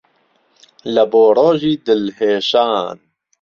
له 0.93 1.03
بۆ 1.11 1.23
ڕۆژی 1.37 1.73
دل 1.85 2.01
هێشان 2.17 2.97